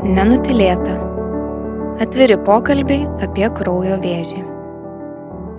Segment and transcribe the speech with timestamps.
[0.00, 0.94] Nenutilėta.
[2.00, 4.38] Atviri pokalbiai apie kraujo vėžį.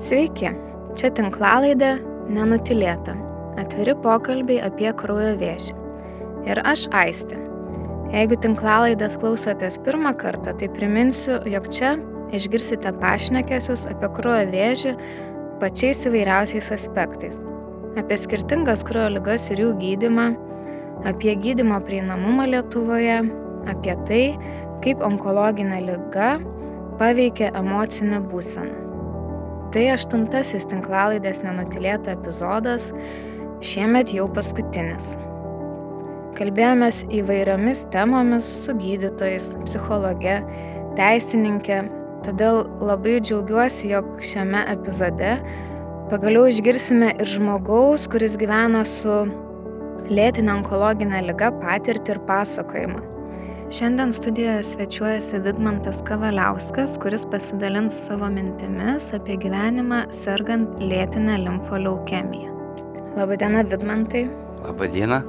[0.02, 0.50] Sveiki,
[0.98, 1.92] čia tinklalaidė
[2.34, 3.14] Nenutilėta.
[3.62, 5.76] Atviri pokalbiai apie kraujo vėžį.
[6.50, 7.38] Ir aš Aistė.
[8.16, 11.92] Jeigu tinklalaidės klausotės pirmą kartą, tai priminsiu, jog čia
[12.34, 14.96] išgirsite pašnekesius apie kraujo vėžį
[15.62, 17.38] pačiais įvairiausiais aspektais.
[17.94, 20.32] Apie skirtingas kraujo lygas ir jų gydimą,
[21.06, 23.22] apie gydimo prieinamumą Lietuvoje,
[23.70, 24.24] apie tai,
[24.82, 26.36] kaip onkologinė lyga
[27.02, 28.88] paveikia emocinę būseną.
[29.72, 32.90] Tai aštuntasis tinklalaidės nenutilėta epizodas,
[33.64, 35.14] šiemet jau paskutinis.
[36.36, 40.40] Kalbėjomės įvairiomis temomis su gydytojais, psichologe,
[40.98, 41.84] teisininkė,
[42.26, 45.38] todėl labai džiaugiuosi, jog šiame epizode
[46.12, 49.22] pagaliau išgirsime ir žmogaus, kuris gyvena su
[50.12, 53.11] lėtinė onkologinė lyga patirtį ir pasakojimą.
[53.72, 62.52] Šiandien studijoje svečiuojasi Vidmantas Kavaliauskas, kuris pasidalins savo mintimis apie gyvenimą sergant lėtinę limfoleukemiją.
[63.16, 64.26] Labadiena, Vidmantai.
[64.66, 65.22] Labadiena.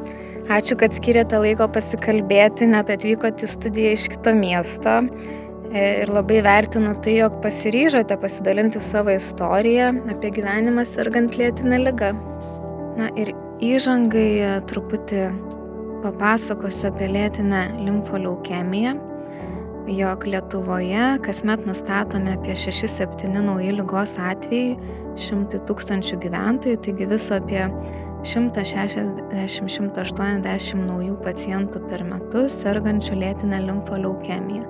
[0.51, 4.99] Ačiū, kad skiriate laiko pasikalbėti, net atvykote į studiją iš kito miesto.
[5.71, 12.11] Ir labai vertinu tai, jog pasiryžote pasidalinti savo istoriją apie gyvenimą sergant lėtinę ligą.
[12.99, 15.29] Na ir įžangai truputį
[16.03, 18.93] papasakosiu apie lėtinę limfoleukemiją,
[19.87, 24.77] jog Lietuvoje kasmet nustatomi apie 6-7 nauji lygos atvejai
[25.21, 27.63] šimtui tūkstančių gyventojų, taigi viso apie
[28.23, 34.65] 160-180 naujų pacientų per metus sergančių lėtinę limfoleukemiją.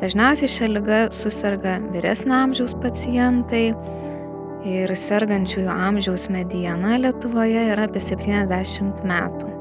[0.00, 3.66] Dažniausiai šią lygą susirga vyresnio amžiaus pacientai
[4.66, 9.59] ir sergančiųjų amžiaus mediana Lietuvoje yra apie 70 metų.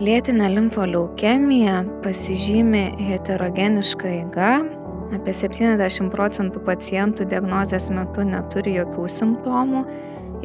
[0.00, 4.52] Lėtinė limfoleukemija pasižymi heterogeniška eiga,
[5.12, 9.82] apie 70 procentų pacientų diagnozės metu neturi jokių simptomų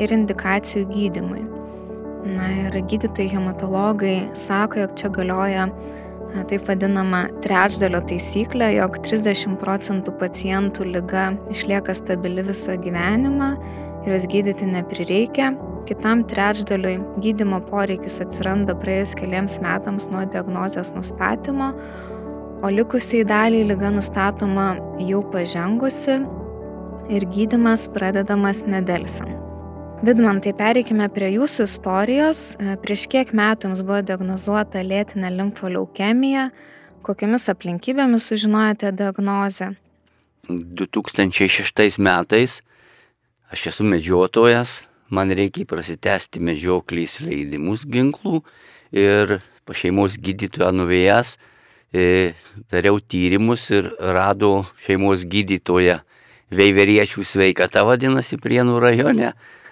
[0.04, 1.46] ir indikacijų gydimui.
[2.36, 5.70] Na ir gydytojai hematologai sako, jog čia galioja
[6.52, 13.54] taip vadinama trečdalio taisyklė, jog 30 procentų pacientų lyga išlieka stabili visą gyvenimą
[14.04, 15.54] ir jos gydyti neprireikia,
[15.88, 21.72] kitam trečdaliui gydimo poreikis atsiranda praėjus keliams metams nuo diagnozijos nustatymo,
[22.66, 26.20] o likusiai daliai lyga nustatoma jau pažengusi
[27.14, 29.34] ir gydimas pradedamas nedelsant.
[30.06, 32.40] Vidmantai, pereikime prie jūsų istorijos.
[32.84, 36.50] Prieš kiek metų jums buvo diagnozuota lėtinė limfoleukemija,
[37.06, 39.72] kokiamis aplinkybėmis sužinojote diagnozę?
[40.50, 42.60] 2006 metais
[43.50, 48.42] aš esu medžiotojas, man reikia prasitesti medžioklės leidimus ginklų
[48.96, 51.36] ir pa šeimos gydytoją nuvėjęs
[51.94, 52.34] e,
[52.72, 56.02] dariau tyrimus ir rado šeimos gydytoją
[56.56, 59.32] Veiveriečių sveikata vadinasi Prienų rajone,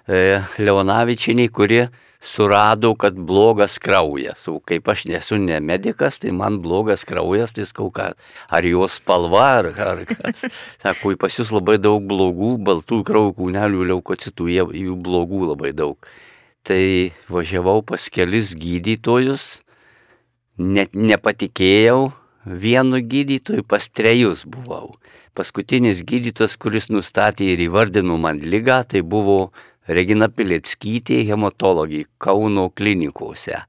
[0.10, 1.84] e, Leonavičiniai, kuri
[2.24, 4.48] surado, kad blogas kraujas.
[4.48, 9.44] O kaip aš nesu ne medikas, tai man blogas kraujas, tai skau, ar jos spalva,
[9.60, 10.48] ar, ar kas.
[10.84, 16.00] Sako, pas jūs labai daug blogų, baltų kraujo kūnelių leukocitų, jų blogų labai daug.
[16.64, 19.58] Tai važiavau pas kelis gydytojus,
[20.56, 22.14] net nepatikėjau,
[22.46, 24.96] vienu gydytoju pas trejus buvau.
[25.36, 29.52] Paskutinis gydytojas, kuris nustatė ir įvardino man lygą, tai buvo
[29.88, 33.60] Regina Pileckytė, hematologija Kauno klinikose.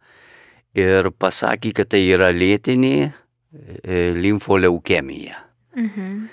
[0.75, 3.13] Ir pasakė, kad tai yra lėtinė
[4.19, 5.39] limfoleukemija.
[5.79, 6.27] Mhm.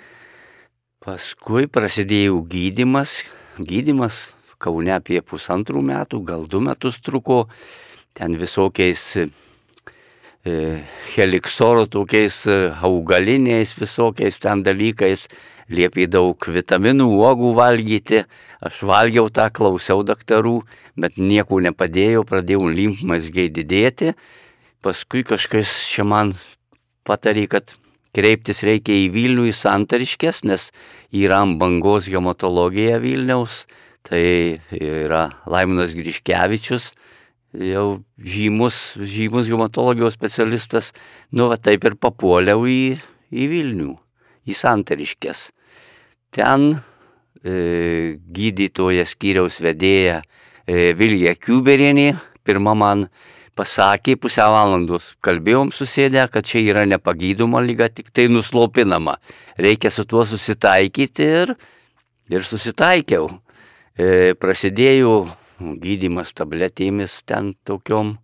[1.01, 3.23] Paskui prasidėjo gydimas.
[3.57, 4.31] Gydimas
[4.61, 7.47] Kaune apie pusantrų metų, gal du metus truko.
[8.13, 9.15] Ten visokiais
[10.43, 12.47] heliksoro tokiais
[12.81, 15.27] augaliniais visokiais ten dalykais,
[15.71, 18.23] liepė daug vitaminų, uogų valgyti,
[18.61, 20.61] aš valgiau tą, klausiau daktarų,
[20.99, 24.15] bet nieko nepadėjo, pradėjau limfmazgiai didėti,
[24.81, 26.33] paskui kažkas čia man
[27.07, 27.75] patarė, kad
[28.15, 30.71] kreiptis reikia į Vilnių, į Santariškės, nes
[31.15, 33.65] yra bangos hematologija Vilniaus,
[34.03, 36.91] tai yra Laiminas Griškevičius,
[37.57, 40.91] jau žymus, žymus hematologijos specialistas,
[41.31, 42.95] nu va taip ir papuoliau į,
[43.31, 43.95] į Vilnių,
[44.47, 45.49] į Santariškės.
[46.31, 46.71] Ten
[47.43, 50.21] e, gydytoja skyriaus vedėja
[50.63, 52.13] e, Vilija Kiuberienė
[52.47, 53.05] pirmą man
[53.57, 59.17] pasakė pusę valandos, kalbėjom susėdę, kad čia yra nepagydoma lyga, tik tai nuslopinama.
[59.59, 61.53] Reikia su tuo susitaikyti ir,
[62.31, 63.27] ir susitaikiau.
[63.99, 65.27] E, prasidėjo
[65.81, 68.17] gydimas tabletėmis ten tokiom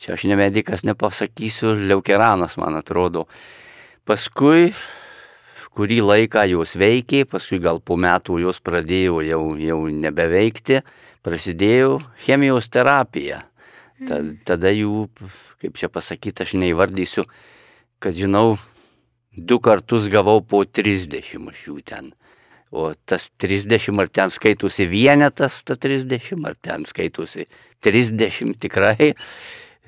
[0.00, 3.26] čia aš ne medikas nepasakysiu, leukeranas man atrodo.
[4.04, 4.72] Paskui
[5.74, 10.82] kurį laiką jos veikė, paskui gal po metų jos pradėjo jau, jau nebeveikti,
[11.24, 13.42] prasidėjo chemijos terapija.
[14.04, 15.06] Tad, tada jų,
[15.62, 17.24] kaip čia pasakyti, aš neįvardysiu,
[18.02, 18.58] kad žinau,
[19.34, 22.12] du kartus gavau po 30 iš jų ten.
[22.74, 27.46] O tas 30 ar ten skaitosi vienetas, ta 30 ar ten skaitosi
[27.86, 29.12] 30 tikrai.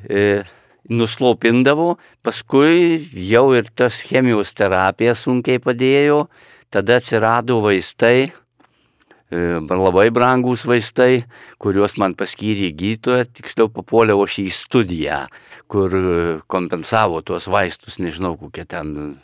[0.06, 0.44] E,
[0.86, 6.26] nuslopindavo, paskui jau ir tas chemijos terapija sunkiai padėjo,
[6.70, 11.24] tada atsirado vaistai, e, labai brangus vaistai,
[11.58, 15.24] kuriuos man paskyrė gydytoja, tiksliau papuoliau aš į studiją,
[15.66, 16.06] kur e,
[16.46, 19.18] kompensavo tuos vaistus, nežinau kokie ten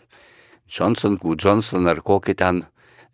[0.67, 1.19] Johnson.
[1.39, 2.65] Johnson ar kokie ten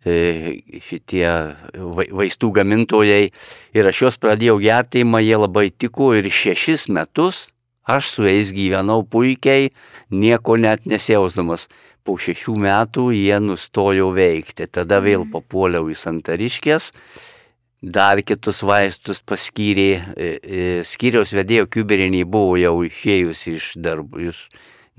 [0.03, 1.27] šitie
[1.75, 3.29] vaistų gamintojai.
[3.75, 7.47] Ir aš juos pradėjau gerti, man jie labai tiko ir šešis metus
[7.89, 9.71] Aš su jais gyvenau puikiai,
[10.13, 11.65] nieko net nesijausdamas.
[12.05, 14.67] Po šešių metų jie nustojo veikti.
[14.69, 15.31] Tada vėl mhm.
[15.33, 16.91] papuoliau į santariškės,
[17.81, 19.89] dar kitus vaistus paskyrė.
[19.97, 24.45] E, e, skyriaus vedėjo kiuberinį buvo jau išėjus iš darbų, iš,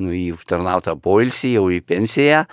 [0.02, 2.44] nu, į užtarnautą poilsį, jau į pensiją.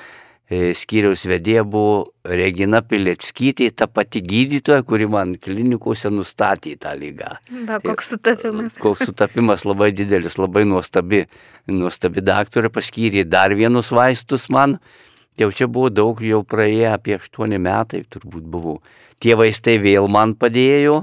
[0.48, 7.34] E, skyriaus vedėja buvo Regina Pileckytė, ta pati gydytoja, kuri man klinikose nustatė tą lygą.
[7.68, 8.78] Be, koks sutapimas.
[8.80, 11.26] Koks sutapimas labai didelis, labai nuostabi,
[11.68, 14.78] nuostabi daktarė paskyrė dar vienus vaistus man.
[15.38, 18.80] Jau čia buvo daug, jau praėję apie 8 metai turbūt buvo.
[19.20, 21.02] Tie vaistai vėl man padėjo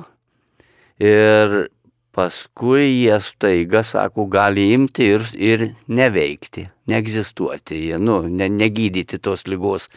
[1.05, 1.58] ir
[2.15, 9.89] Paskui jie staiga, sako, gali imti ir, ir neveikti, neegzistuoti, nu, ne, negydyti tos lygos.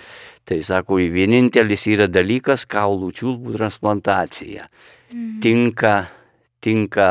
[0.47, 4.65] Tai sako, vienintelis yra dalykas- kaulų čiulpų transplantacija.
[5.13, 5.39] Mm.
[5.43, 5.93] Tinka,
[6.59, 7.09] tinka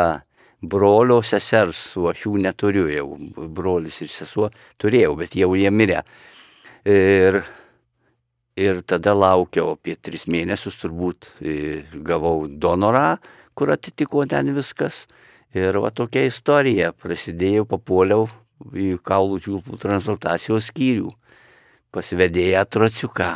[0.60, 3.06] brolio sesers, o aš jų neturiu jau,
[3.36, 4.50] brolis ir sesuo
[4.82, 6.02] turėjau, bet jau jie mirė.
[6.86, 7.44] Ir,
[8.56, 11.30] ir tada laukiau apie tris mėnesius, turbūt
[12.02, 13.18] gavau donorą
[13.56, 15.06] kur atitiko ten viskas.
[15.56, 18.26] Ir va tokia istorija prasidėjo, papuoliau
[18.76, 21.10] į kaulų čiulpų transplantacijos skyrių,
[21.96, 23.30] pasivedėję trociuką.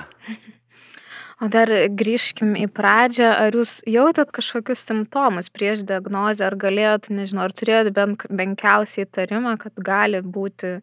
[1.40, 7.46] O dar grįžkim į pradžią, ar jūs jautėt kažkokius simptomus prieš diagnozę, ar galėjot, nežinau,
[7.48, 10.74] ar turėjot bent menkiausiai įtarimą, kad gali būti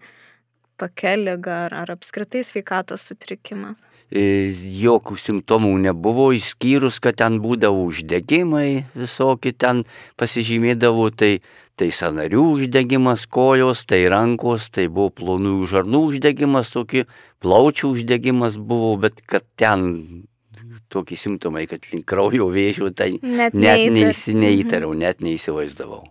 [0.82, 3.78] tokia lyga ar, ar apskritai sveikatos sutrikimas?
[4.08, 9.84] E, jokių simptomų nebuvo, išskyrus, kad ten būdavo uždegimai, visokie ten
[10.16, 11.42] pasižymėdavo, tai,
[11.76, 17.04] tai sanarių uždegimas, kojos, tai rankos, tai buvo plonų žarnų uždegimas, tokį
[17.44, 20.24] plaučių uždegimas buvo, bet kad ten
[20.88, 25.04] tokie simptomai, kad link kraujo vėžio, tai net, net neįsi, neįtariau, mhm.
[25.04, 26.06] net neįsivaizdavau.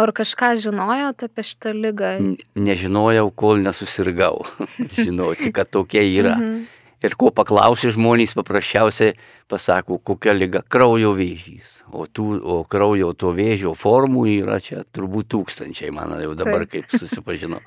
[0.00, 2.12] Ar kažką žinojot apie šitą lygą?
[2.56, 4.46] Nežinojau, kol nesusirgau.
[4.96, 6.38] Žinau, tik kad tokia yra.
[7.02, 9.16] Ir ko paklausi žmonės paprasčiausiai
[9.50, 11.82] pasako, kokia lyga- kraujo vėžys.
[11.90, 16.84] O, tų, o kraujo to vėžio formų yra čia turbūt tūkstančiai, man jau dabar, kai
[16.88, 17.60] susipažinau.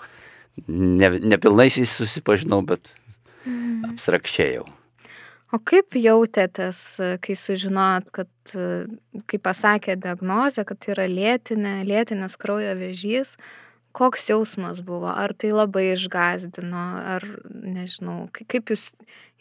[0.67, 2.87] Ne, nepilnaisiais susipažinau, bet
[3.45, 3.91] mm.
[3.91, 4.65] abstrakčiai jau.
[5.53, 6.79] O kaip jautėtės,
[7.23, 8.55] kai sužinojot, kad,
[9.29, 13.35] kai pasakė diagnozę, kad tai yra lėtinė, lėtinis kraujo vėžys,
[13.95, 15.09] koks jausmas buvo?
[15.11, 16.85] Ar tai labai išgazdino,
[17.15, 18.91] ar nežinau, kaip jūs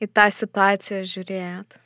[0.03, 1.81] į tą situaciją žiūrėjot?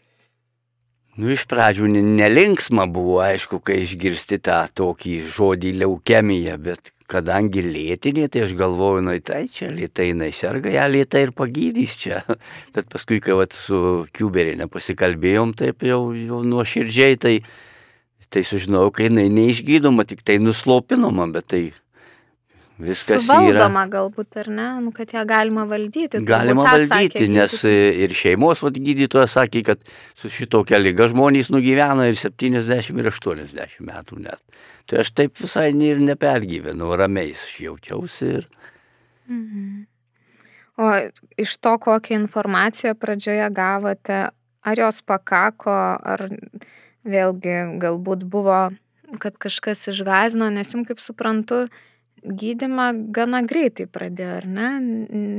[1.18, 8.28] Nu, iš pradžių nelinksma buvo, aišku, kai išgirsti tą tokį žodį leukemija, bet kadangi lėtinė,
[8.30, 12.20] tai aš galvoju, nu, tai čia lietai jinai serga, ją lietai ir pagydys čia.
[12.76, 17.34] Bet paskui, kai vat, su Kiuberinė pasikalbėjom, taip jau, jau nuoširdžiai, tai,
[18.28, 21.62] tai sužinojau, kai jinai neišgydoma, tik tai nuslopinoma, bet tai
[22.78, 23.90] viskas Suvaldoma yra.
[23.92, 26.22] galbūt, ar ne, nu, kad ją galima valdyti.
[26.26, 29.84] Galima valdyti, nes ir šeimos vat, gydytojas sakė, kad
[30.18, 34.42] su šitokia lyga žmonės nugyvena ir 70 ir 80 metų net.
[34.88, 38.50] Tai aš taip visai ir nepergyvenu, ramiai aš jaučiausi ir...
[39.28, 39.86] Mhm.
[40.78, 40.88] O
[41.34, 44.18] iš to, kokią informaciją pradžioje gavote,
[44.62, 46.28] ar jos pakako, ar
[47.02, 48.68] vėlgi galbūt buvo,
[49.18, 51.64] kad kažkas išgazino, nes jums, kaip suprantu,
[52.22, 54.68] gydymą gana greitai pradėjo, ar ne?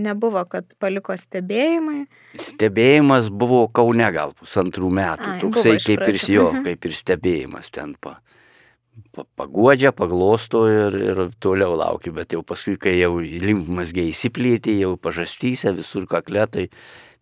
[0.05, 2.05] Nebuvo, kad paliko stebėjimai.
[2.39, 6.65] Stebėjimas buvo Kaune gal pusantrų metų, Ai, toksai kaip ir jo, mhm.
[6.67, 8.17] kaip ir stebėjimas ten pa,
[9.15, 14.95] pa, paguodžia, paglosto ir, ir toliau laukia, bet jau paskui, kai jau limfmasgiai įsiplėtė, jau
[15.01, 16.69] pažastysia visur kakletai,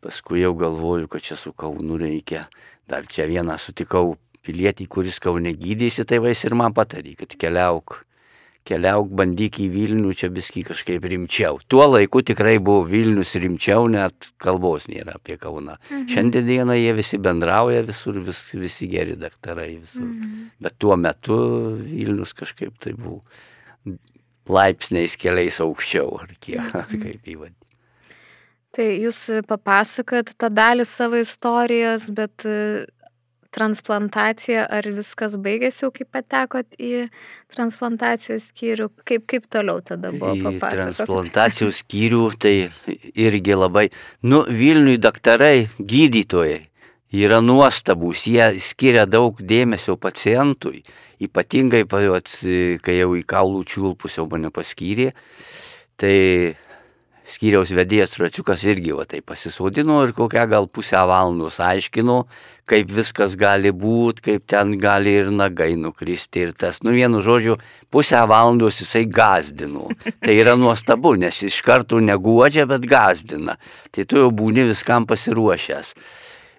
[0.04, 2.48] paskui jau galvoju, kad čia su Kaunu reikia.
[2.88, 4.16] Dar čia vieną sutikau
[4.48, 8.07] pilietį, kuris Kaune gydėsi, tai vais ir man patarė, kad keliauk
[8.68, 11.60] keliauk, bandyk į Vilnių, čia viski kažkaip rimčiau.
[11.72, 15.78] Tuo laiku tikrai buvo Vilnius rimčiau, net kalbos nėra apie Kauną.
[15.90, 16.08] Mhm.
[16.14, 20.08] Šiandieną jie visi bendrauja visur, vis, visi geri daktarai visur.
[20.08, 20.50] Mhm.
[20.64, 21.38] Bet tuo metu
[21.84, 23.24] Vilnius kažkaip tai buvo
[24.48, 26.84] laipsniais keliais aukščiau, ar kiek, mhm.
[26.84, 27.64] ar kaip įvadinti.
[28.78, 29.18] Tai jūs
[29.50, 32.46] papasakot tą dalį savo istorijos, bet
[33.56, 37.08] transplantacija, ar viskas baigėsi jau, kai patekot į
[37.54, 40.78] transplantacijos skyrių, kaip, kaip toliau tada buvo papasakot?
[40.98, 42.56] Transplantacijos skyrių tai
[43.16, 43.88] irgi labai,
[44.28, 46.62] nu Vilniui daktarai, gydytojai
[47.18, 50.84] yra nuostabus, jie skiria daug dėmesio pacientui,
[51.24, 55.14] ypatingai, kai jau į kaulų čiulpus jau mane paskyrė,
[55.98, 56.18] tai
[57.28, 62.22] skyriaus vedėjas Tračiukas irgi va tai pasisodino ir kokią gal pusę valandos aiškino,
[62.68, 67.58] kaip viskas gali būti, kaip ten gali ir nagai nukristi ir tas, nu vienu žodžiu,
[67.92, 69.88] pusę valandos jisai gazdino.
[70.24, 73.58] Tai yra nuostabu, nes iš karto neguodžia, bet gazdina.
[73.92, 75.94] Tai tu jau būni viskam pasiruošęs.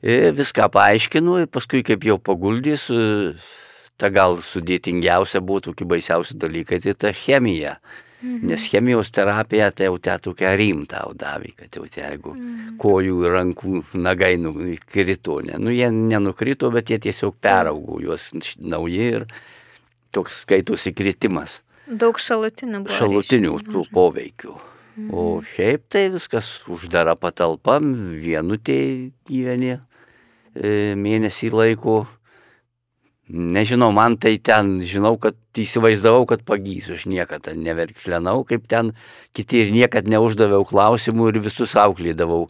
[0.08, 2.86] Ir viską paaiškinu ir paskui kaip jau paguldys,
[3.98, 7.78] ta gal sudėtingiausia būtų, kaip baisiausi dalykai, tai ta chemija.
[8.18, 8.48] Mhm.
[8.50, 12.72] Nes chemijos terapija tai jau te tokia rimta davė, kad jau te jeigu mhm.
[12.82, 19.12] kojų ir rankų nagai nukrito, ne, nu jie nenukrito, bet jie tiesiog peraugo juos nauji
[19.20, 19.28] ir
[20.10, 21.60] toks skaitosi kritimas.
[21.86, 22.96] Daug šalutinių buvo.
[22.98, 23.92] Šalutinių tų mhm.
[23.94, 24.58] poveikių.
[24.98, 25.14] Mhm.
[25.14, 28.80] O šiaip tai viskas uždara patalpa, vienutė
[29.30, 32.00] gyveni e, mėnesį laiko
[33.28, 38.94] Nežinau, man tai ten, žinau, kad įsivaizdavau, kad pagysiu, aš niekada neverkšlenau, kaip ten
[39.36, 42.46] kiti ir niekada neuždaviau klausimų ir visus auklydavau.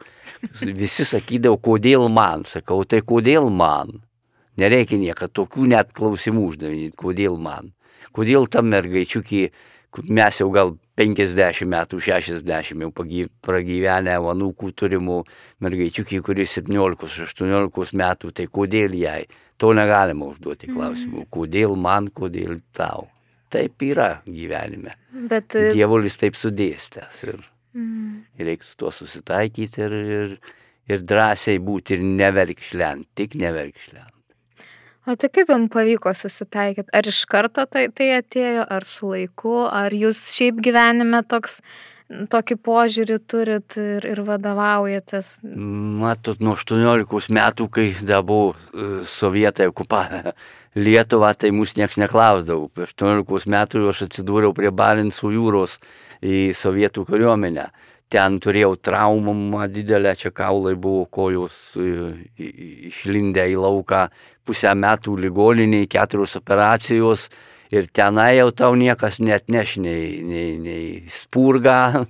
[0.63, 4.05] Visi sakydavo, kodėl man, sakau, tai kodėl man.
[4.59, 7.73] Nereikia niekada tokių net klausimų uždavinėti, kodėl man.
[8.15, 9.43] Kodėl tam mergaičiukį,
[10.15, 15.19] mes jau gal 50 metų, 60 jau pragyvenę anūkų turimų
[15.59, 19.27] mergaičiukį, kuris 17-18 metų, tai kodėl jai?
[19.59, 20.77] To negalima užduoti mhm.
[20.77, 21.25] klausimų.
[21.35, 23.09] Kodėl man, kodėl tau.
[23.53, 24.95] Taip yra gyvenime.
[25.31, 25.57] Bet...
[25.57, 27.41] E, Dievulis taip sudėstęs ir,
[27.73, 28.11] mm.
[28.37, 30.35] ir reikia su tuo susitaikyti ir, ir,
[30.93, 34.13] ir drąsiai būti ir neverkšlent, tik neverkšlent.
[35.09, 36.93] O tai kaip jums pavyko susitaikyti?
[36.93, 41.63] Ar iš karto tai, tai atėjo, ar su laiku, ar jūs šiaip gyvenime toks
[42.09, 45.39] tokį požiūrį turit ir, ir vadovaujatės?
[45.45, 50.33] Matot, nuo 18 metų, kai dar buvo e, sovietai okupavę
[50.79, 52.69] Lietuvą, tai mūsų niekas neklausdavo.
[52.73, 55.79] Po 18 metų aš atsidūriau prie Barinsų jūros
[56.23, 57.69] į sovietų kariuomenę.
[58.09, 62.15] Ten turėjau traumą didelę, čia kaulai buvo kojos e,
[62.89, 64.07] išlindę į lauką,
[64.49, 67.29] pusę metų ligoniniai, keturios operacijos
[67.71, 72.07] ir tenai jau tau niekas net neš nei, nei, nei spurgą.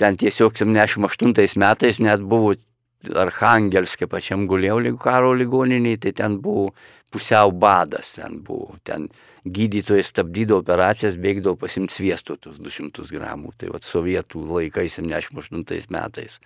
[0.00, 2.54] Ten tiesiog 78 metais net buvo
[3.00, 6.70] Arhangelskė pačiam gulėjau karo ligoniniai, tai ten buvo
[7.10, 8.76] pusiau badas, ten buvo.
[8.84, 9.08] Ten
[9.44, 13.54] gydytojai stabdydavo operacijas, bėgdavo pasimti sviesto tos 200 gramų.
[13.56, 16.38] Tai vad sovietų laikais 78 metais.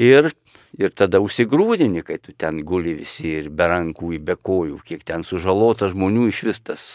[0.00, 0.32] Ir,
[0.80, 5.22] ir tada užsigrūdini, kai tu ten guli visi ir be rankų, be kojų, kiek ten
[5.22, 6.86] sužalota žmonių iš vis tas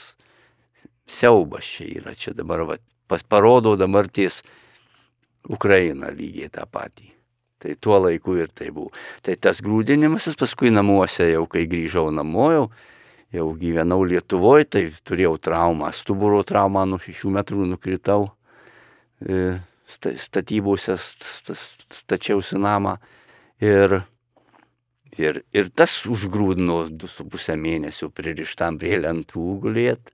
[1.10, 2.78] siaubas čia yra, čia dabar va,
[3.10, 4.44] pas parodo dabar ties
[5.50, 7.10] Ukraina lygiai tą patį.
[7.60, 8.94] Tai tuo laiku ir tai buvo.
[9.26, 12.68] Tai tas grūdinimasis paskui namuose, jau kai grįžau namo, jau,
[13.36, 18.30] jau gyvenau Lietuvoje, tai turėjau traumą, stuburo traumą, nuo šešių metrų nukritau
[19.20, 19.58] e,
[19.90, 22.96] statybose, stačiausi namą.
[23.60, 23.98] Ir,
[25.20, 30.14] ir, ir tas užgrūdino du su pusę mėnesių pririštam prie lentų gulėt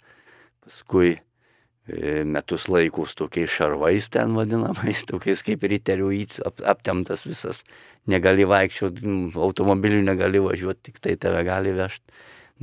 [0.66, 6.12] paskui e, metus laikus tokiais šarvais ten vadinamais, tokiais kaip riterių
[6.46, 7.64] ap, aptemtas visas,
[8.10, 12.10] negali vaikščioti, automobiliu negali važiuoti, tik tai tave gali vežti.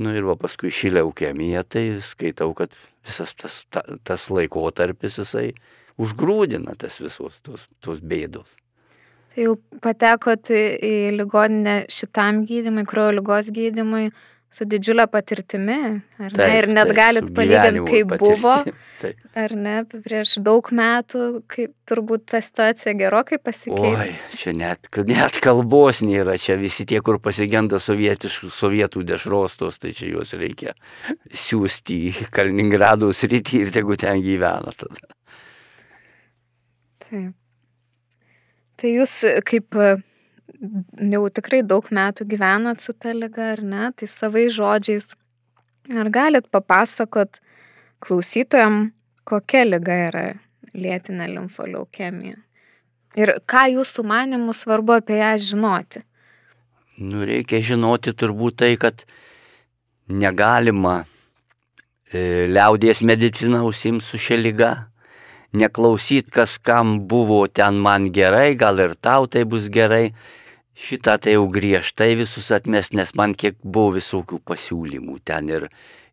[0.01, 2.73] Nu ir va paskui šį leukemiją, tai skaitau, kad
[3.05, 5.51] visas tas, ta, tas laikotarpis jisai
[6.01, 8.57] užgrūdina tas visos tos, tos bėdos.
[9.33, 14.11] Tai jau patekot į ligoninę šitam gydimui, kraujo lygos gydimui,
[14.53, 15.77] su didžiulė patirtimi,
[16.21, 16.57] ar taip, ne?
[16.59, 19.23] Ir net taip, galit palyginti, kaip patirti, buvo, taip.
[19.43, 23.91] ar ne, prieš daug metų, kaip turbūt ta situacija gerokai pasikeitė.
[24.05, 30.11] Oi, čia net, net kalbos nėra, čia visi tie, kur pasigenda sovietų dešrostos, tai čia
[30.13, 30.77] juos reikia
[31.33, 35.13] siūsti į Kaliningrado sritį ir tegu ten gyvena tada.
[37.07, 37.33] Taip.
[38.83, 39.77] Tai jūs kaip
[41.13, 45.13] jau tikrai daug metų gyvenat su ta lyga, ar ne, tai savai žodžiais.
[45.99, 47.41] Ar galit papasakot
[48.03, 48.93] klausytojam,
[49.27, 50.25] kokia lyga yra
[50.73, 52.39] lėtinė limfoleukemija?
[53.19, 56.01] Ir ką jūsų manimų svarbu apie ją žinoti?
[57.03, 59.03] Nu, reikia žinoti turbūt tai, kad
[60.07, 61.03] negalima
[62.09, 64.71] e, liaudės medicina užsimti su šia lyga,
[65.53, 70.13] neklausyt, kas kam buvo ten man gerai, gal ir tau tai bus gerai.
[70.73, 75.67] Šitą tai jau griežtai visus atmes, nes man kiek buvo visokių pasiūlymų ten ir,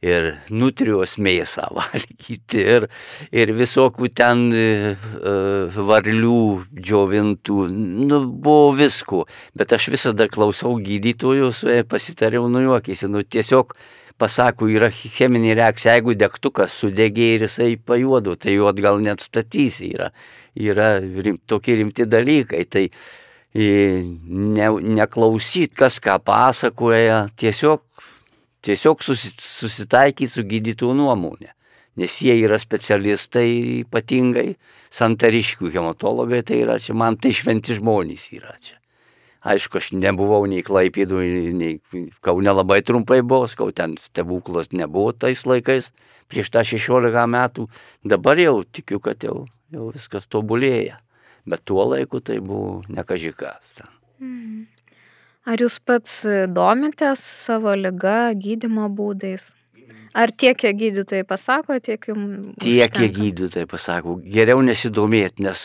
[0.05, 2.87] ir nutrios mėsą valgyti, ir,
[3.33, 6.43] ir visokių ten uh, varlių
[6.77, 7.57] džiovintų,
[8.05, 9.25] nu, buvo visko.
[9.57, 13.73] Bet aš visada klausau gydytojų, su jais pasitariau, nujuokysi, nu tiesiog
[14.21, 19.91] pasako, yra cheminė reakcija, jeigu degtukas sudegė ir jisai pajuodo, tai jo atgal net statysi,
[19.97, 20.11] yra,
[20.55, 22.65] yra rim, tokie rimti dalykai.
[22.71, 22.85] Tai
[23.55, 24.69] ne,
[25.01, 27.83] neklausyt, kas ką pasakoja, tiesiog,
[28.67, 31.55] tiesiog susitaikyti su gydytojų nuomonė.
[32.01, 34.55] Nes jie yra specialistai ypatingai,
[34.95, 38.80] santariškių hematologai, tai yra čia, man tai šventi žmonės yra čia.
[39.41, 41.21] Aišku, aš nebuvau nei Klaipėdų,
[41.57, 41.79] nei
[42.21, 45.93] Kaune labai trumpai buvau, skau ten stebuklos nebuvo tais laikais,
[46.29, 47.69] prieš tą 16 metų.
[48.05, 51.01] Dabar jau tikiu, kad jau, jau viskas tobulėja.
[51.49, 53.81] Bet tuo laiku tai buvo nekažikas.
[54.21, 54.69] Mhm.
[55.49, 56.21] Ar jūs pats
[56.53, 59.49] domitės savo lyga, gydimo būdais?
[60.13, 62.59] Ar tiek, kiek gydytojai pasako, tiek jums?
[62.61, 64.19] Tiek, kiek gydytojai pasako.
[64.21, 65.63] Geriau nesidomėti, nes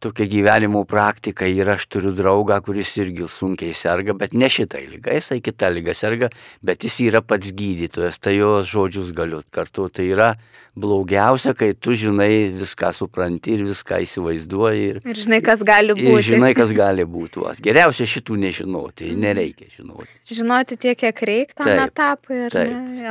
[0.00, 5.14] tokia gyvenimo praktika ir aš turiu draugą, kuris irgi sunkiai serga, bet ne šitai lyga,
[5.16, 6.28] jisai kita lyga serga,
[6.64, 9.88] bet jis yra pats gydytojas, tai jos žodžius galiu kartu.
[9.96, 10.28] Tai yra
[10.76, 14.84] blogiausia, kai tu žinai viską supranti ir viską įsivaizduoji.
[14.90, 16.12] Ir, ir žinai, kas gali būti.
[16.12, 17.40] Ir žinai, kas gali būti.
[17.40, 17.54] Va.
[17.64, 19.24] Geriausia šitų nežinoti, mhm.
[19.24, 20.12] nereikia žinoti.
[20.36, 22.44] Žinoti tiek, kiek reikia tam taip, etapui.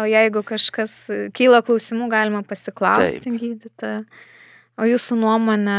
[0.03, 0.95] O jeigu kažkas
[1.33, 4.05] kyla klausimų, galima pasiklausti gydytojo.
[4.75, 5.75] O jūsų nuomonė,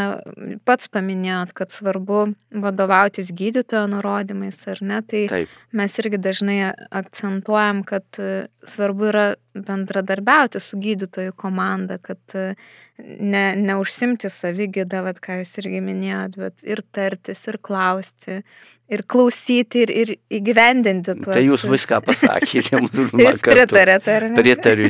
[0.64, 2.30] pats paminėjot, kad svarbu
[2.64, 5.02] vadovautis gydytojo nurodymais, ar ne?
[5.04, 5.50] Tai Taip.
[5.76, 6.56] mes irgi dažnai
[6.96, 12.54] akcentuojam, kad e, svarbu yra bendradarbiauti su gydytojų komanda, kad e,
[12.96, 18.40] ne, neužsimti savygydą, vad ką jūs irgi minėjot, bet ir tartis, ir klausti,
[18.88, 21.34] ir klausyti, ir, ir įgyvendinti tuos.
[21.36, 24.40] Tai jūs viską pasakėte, mums jūs pritarėte, ar ne?
[24.40, 24.88] Pritariu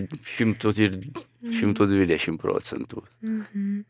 [1.59, 3.03] 120 procentų.
[3.27, 3.83] Mhm.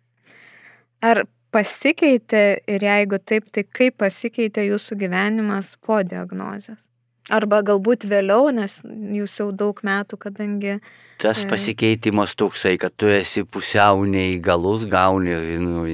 [1.06, 1.22] Ar
[1.54, 6.80] pasikeitė ir jeigu taip, tai kaip pasikeitė jūsų gyvenimas po diagnozės?
[7.26, 8.78] Arba galbūt vėliau, nes
[9.16, 10.76] jūs jau daug metų, kadangi...
[11.18, 15.34] Tas e, pasikeitimas toksai, kad tu esi pusiau neįgalus, gauni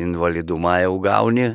[0.03, 1.47] invalidumą jau gauni,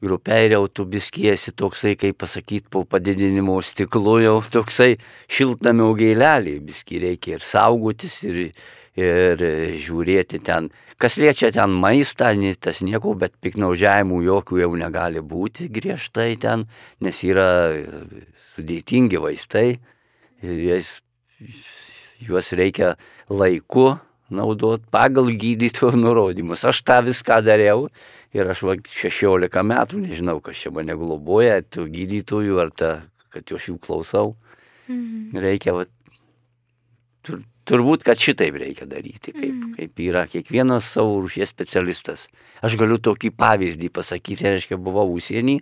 [0.00, 4.94] grupė ir jau tu biskiesi toksai, kaip pasakyti, po padidinimo stiklu jau toksai
[5.28, 8.40] šiltnamio gailelį, biski reikia ir saugotis, ir,
[8.96, 9.46] ir
[9.84, 16.38] žiūrėti ten Kas liečia ten maistą, tas nieko, bet piknaudžiavimų jokių jau negali būti griežtai
[16.40, 16.64] ten,
[17.04, 17.48] nes yra
[18.54, 19.76] sudėtingi vaistai
[20.40, 21.02] jas,
[22.20, 22.94] juos reikia
[23.28, 23.98] laiku
[24.32, 26.64] naudoti pagal gydytojo nurodymus.
[26.64, 27.86] Aš tą viską dariau
[28.32, 32.90] ir aš va, 16 metų, nežinau, kas čia mane globoja, tų gydytojų ar ta,
[33.28, 34.34] kad aš jų klausau.
[34.88, 35.36] Mhm.
[35.44, 35.86] Reikia va,
[37.66, 39.70] Turbūt, kad šitaip reikia daryti, kaip, mm.
[39.74, 42.28] kaip yra kiekvienas savo rūšies specialistas.
[42.62, 45.58] Aš galiu tokį pavyzdį pasakyti, reiškia, buvau užsienį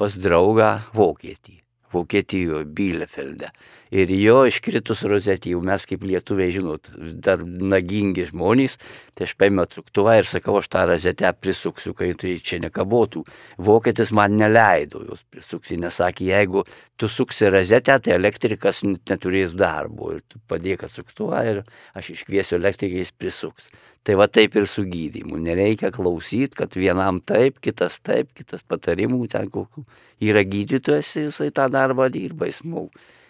[0.00, 1.60] pas draugą Vokietį.
[1.94, 3.52] Vokietijoje, Bielefelde.
[3.94, 6.88] Ir jo iškritus rozetį, jau mes kaip lietuviai, žinot,
[7.22, 8.74] dar nagingi žmonės,
[9.14, 13.22] tai aš paėmiau truktuvą ir sakau, aš tą rozetę prisuksiu, kai tai čia nekabotų.
[13.62, 16.66] Vokietis man neleido jos prisuksi, nesakė, jeigu
[16.98, 22.98] tu suksi rozetę, tai elektrikas neturės darbo ir tu padėk atsuktuvą ir aš iškviesiu elektriką,
[22.98, 23.70] jis prisuks.
[24.04, 25.38] Tai va taip ir su gydymu.
[25.40, 29.86] Nereikia klausyti, kad vienam taip, kitas taip, kitas patarimų ten kokių.
[30.26, 32.64] Yra gydytojas, jisai tą darbą dirba, jis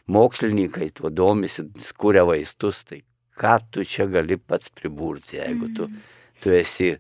[0.06, 1.64] mokslininkai tuo domisi,
[1.98, 3.02] kuria vaistus, tai
[3.40, 6.02] ką tu čia gali pats priburti, jeigu tu, mm.
[6.42, 6.92] tu esi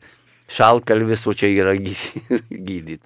[0.50, 3.02] šalkalvis, o čia yra gydyti.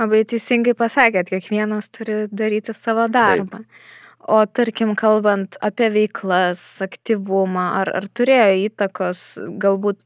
[0.00, 3.62] Labai teisingai pasakėt, kiekvienas turi daryti savo darbą.
[3.62, 3.90] Taip.
[4.28, 9.22] O tarkim, kalbant apie veiklas, aktyvumą, ar, ar turėjo įtakos,
[9.62, 10.04] galbūt,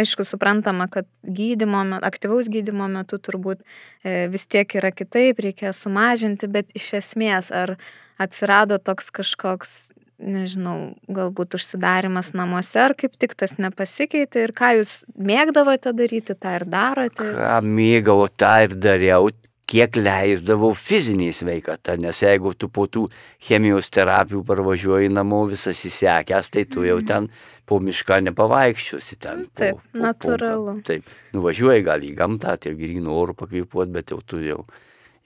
[0.00, 6.48] aišku, suprantama, kad gydimo, aktyvaus gydimo metu turbūt e, vis tiek yra kitaip, reikia sumažinti,
[6.48, 7.74] bet iš esmės, ar
[8.20, 9.74] atsirado toks kažkoks,
[10.20, 16.56] nežinau, galbūt užsidarimas namuose, ar kaip tik tas nepasikeitė ir ką jūs mėgdavote daryti, tą
[16.62, 17.28] ir darote?
[17.36, 19.32] Ką mėgau, tą ir dariau.
[19.70, 23.04] Kiek leisdavau fizinį sveikatą, nes jeigu tu po tų
[23.46, 27.28] chemijos terapijų parvažiuoji namo visas įsekęs, tai tu jau ten
[27.70, 29.44] po mišką nepavaikščiosi ten.
[29.46, 30.76] Po, Taip, po, natūralu.
[30.80, 34.64] Po, taip, nuvažiuoji gal į gamtą, tie grynų orų pakvėpuot, bet jau tu jau,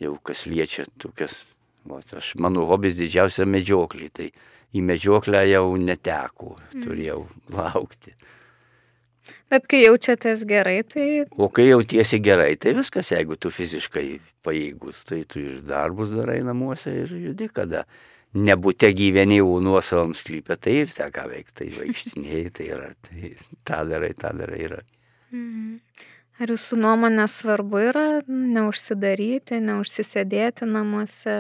[0.03, 1.41] jau kas liečia tokias,
[1.89, 4.29] va, aš mano hobis didžiausia medžioklė, tai
[4.75, 7.23] į medžioklę jau neteko, turėjau
[7.57, 8.13] laukti.
[9.55, 11.05] Bet kai jaučiatės gerai, tai
[11.39, 14.09] O kai jautiesi gerai, tai viskas, jeigu tu fiziškai
[14.43, 17.85] paėgus, tai tu ir darbus darai namuose ir judi, kada
[18.35, 23.31] nebūte gyveni jau nuosavam sklypę, tai ir tą ką veikti, tai vaikštinėjai, tai yra, tai
[23.63, 24.83] tą darai, tą darai yra.
[25.31, 25.79] Mhm.
[26.43, 31.37] Ar jūsų nuomonė svarbu yra neužsidaryti, neužsisėdėti namuose?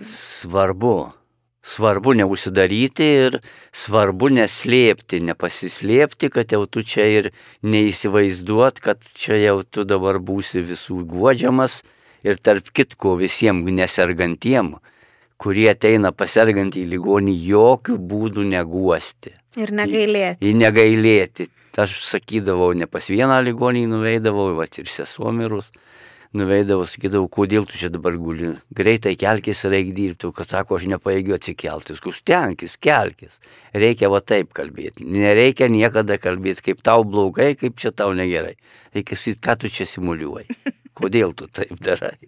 [0.00, 0.94] Svarbu.
[1.62, 3.38] Svarbu neužsidaryti ir
[3.74, 7.30] svarbu neslėpti, nepasislėpti, kad jau tu čia ir
[7.66, 11.82] neįsivaizduot, kad čia jau tu dabar būsi visų guodžiamas
[12.22, 14.76] ir tarp kitko visiems nesergantiem,
[15.38, 19.34] kurie ateina pasergant į ligonį, jokių būdų neguosti.
[19.58, 20.46] Ir negailėti.
[20.46, 21.50] Į negailėti.
[21.78, 25.68] Aš sakydavau, ne pas vieną ligonį nuveidavau, va ir sesuomirus
[26.36, 30.88] nuveidavau, sakydavau, kodėl tu čia dabar guli, greitai kelkis ir eik dirbti, kad sako, aš
[30.92, 33.38] nepaėgiu atsikelti, skus tenkis, kelkis,
[33.72, 38.56] reikia va taip kalbėti, nereikia niekada kalbėti, kaip tau blogai, kaip čia tau negerai,
[38.96, 40.58] reikia sakyti, ką tu čia simuliuoji,
[40.98, 42.18] kodėl tu taip darai.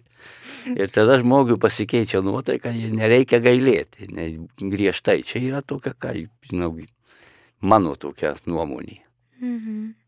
[0.77, 4.27] Ir tada žmogui pasikeičia nuotaika, nereikia gailėti, ne,
[4.61, 6.13] griežtai, čia yra tokia, ką,
[6.49, 6.75] žinau,
[7.61, 9.01] mano tokia nuomonė.
[9.41, 10.00] Mhm.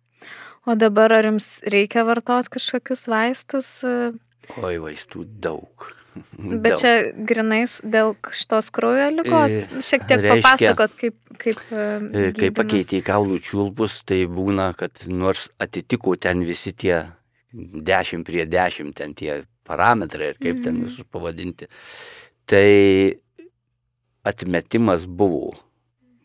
[0.65, 3.67] O dabar ar jums reikia vartoti kažkokius vaistus?
[3.83, 5.89] Oi, vaistų daug.
[6.63, 6.79] Bet daug.
[6.79, 6.93] čia
[7.27, 9.55] grinais dėl šitos kraujo lygos.
[9.73, 11.17] E, Šiek tiek reiškia, papasakot, kaip...
[11.43, 17.01] Kaip, e, kai pakeitė kaulų čiulpus, tai būna, kad nors atitiko ten visi tie
[17.53, 21.67] 10 prie 10, ten tie parametrai ir kaip ten visus pavadinti,
[22.49, 23.17] tai
[24.27, 25.55] atmetimas buvo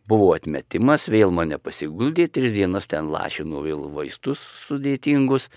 [0.09, 5.49] buvo atmetimas, vėl mane pasiguldė, tris dienas ten lašinau vėl vaistus sudėtingus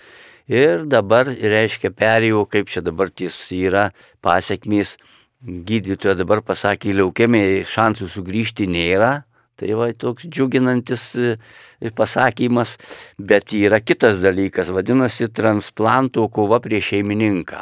[0.50, 3.90] ir dabar, reiškia, perėjau, kaip čia dabar ties yra
[4.24, 4.96] pasiekmės,
[5.42, 9.22] gydytoja dabar pasakė, leukemijai šansų sugrįžti nėra.
[9.62, 11.02] Tai va toks džiuginantis
[11.94, 12.72] pasakymas,
[13.20, 17.60] bet yra kitas dalykas, vadinasi, transplanto kova prieš šeimininką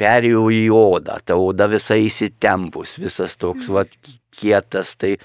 [0.00, 3.84] perėjau į odą, ta oda visai įsitempus, visas toks va,
[4.40, 5.16] kietas, tai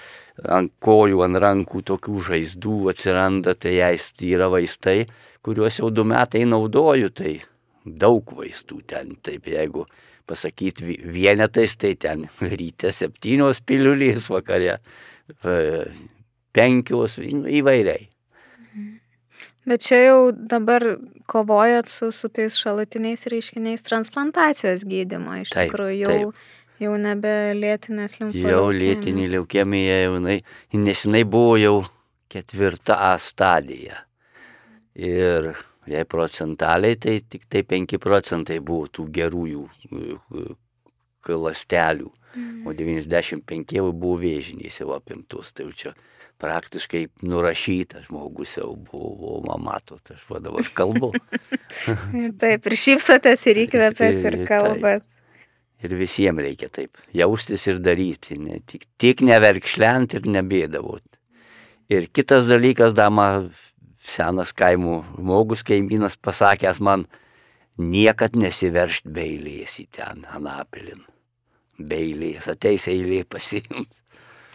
[0.52, 5.06] ant kojų, ant rankų tokių žaizdų atsiranda, tai jais yra vaistai,
[5.46, 7.38] kuriuos jau du metai naudoju, tai
[7.86, 9.86] daug vaistų ten, taip jeigu
[10.26, 12.26] pasakyti vienetais, tai ten
[12.60, 14.76] ryte septynios piliulės, vakare
[16.56, 18.10] penkios, įvairiai.
[19.66, 20.84] Bet čia jau dabar
[21.26, 25.40] kovojat su, su tais šalutiniais reiškiniais transplantacijos gydymo.
[25.42, 26.82] Iš Taip, tikrųjų, jau, taip.
[26.84, 28.42] jau nebe lėtinės limfos.
[28.46, 30.36] Jau lėtinė leukemija, jau jinai,
[30.78, 31.76] nes jinai buvo jau
[32.30, 33.98] ketvirta A stadija.
[34.96, 35.50] Ir
[35.90, 39.66] jei procentaliai, tai tik tai 5 procentai buvo tų gerųjų
[41.26, 42.12] lastelių,
[42.66, 45.52] o 95 jau buvo vėžiniais jau apimtus.
[45.52, 45.94] Tai jau čia
[46.42, 51.12] praktiškai nurašytas žmogus jau buvo, man matot, aš va dabar kalbu.
[52.42, 55.06] taip, ir šypsotės, ir įkvepiat, ir kalbat.
[55.84, 61.04] Ir visiems reikia taip jaustis ir daryti, ne, tik, tik neverkšlent ir nebėdavot.
[61.92, 63.46] Ir kitas dalykas, dama,
[64.02, 67.04] senas kaimų žmogus, kaimynas pasakęs man,
[67.78, 71.04] niekad nesiveršt beilės į ten, Anapilin.
[71.76, 73.88] Beilės, ateis eilė pasiimt.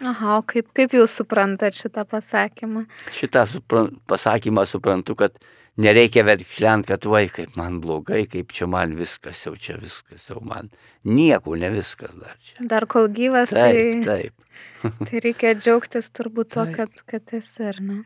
[0.02, 2.88] Aha, o kaip, kaip jūs suprantat šitą pasakymą?
[3.14, 5.36] Šitą supran, pasakymą suprantu, kad
[5.82, 10.42] nereikia verkšlent, kad vai, kaip man blogai, kaip čia man viskas, jau čia viskas, jau
[10.46, 10.72] man
[11.06, 12.66] nieko, ne viskas dar čia.
[12.74, 14.98] Dar kol gyvas, Taip, tai, taip.
[15.08, 18.02] tai reikia džiaugtis turbūt tuo, kad, kad esi, ar ne?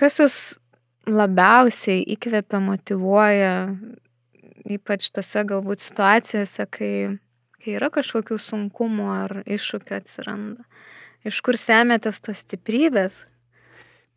[0.00, 0.36] Kas jūs
[1.10, 3.54] labiausiai įkvepia, motivuoja,
[4.70, 6.92] ypač tose galbūt situacijose, kai,
[7.60, 10.64] kai yra kažkokių sunkumų ar iššūkių atsiranda?
[11.28, 13.12] Iš kur semėtės tos stiprybės?